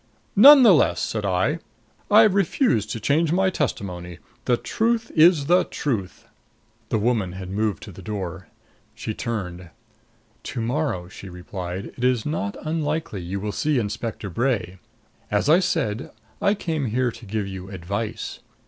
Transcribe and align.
"None 0.35 0.63
the 0.63 0.73
less," 0.73 0.99
said 0.99 1.25
I, 1.27 1.59
"I 2.09 2.23
refuse 2.23 2.87
to 2.87 2.99
change 2.99 3.31
my 3.31 3.51
testimony. 3.51 4.17
The 4.45 4.57
truth 4.57 5.11
is 5.13 5.45
the 5.45 5.63
truth" 5.65 6.25
The 6.89 6.97
woman 6.97 7.33
had 7.33 7.51
moved 7.51 7.83
to 7.83 7.91
the 7.91 8.01
door. 8.01 8.47
She 8.95 9.13
turned. 9.13 9.69
"To 10.41 10.59
morrow," 10.59 11.07
she 11.07 11.29
replied, 11.29 11.93
"it 11.95 12.03
is 12.03 12.25
not 12.25 12.57
unlikely 12.65 13.21
you 13.21 13.39
will 13.39 13.51
see 13.51 13.77
Inspector 13.77 14.27
Bray. 14.31 14.79
As 15.29 15.47
I 15.49 15.59
said, 15.59 16.09
I 16.41 16.55
came 16.55 16.85
here 16.87 17.11
to 17.11 17.25
give 17.27 17.45
you 17.45 17.69
advice. 17.69 18.39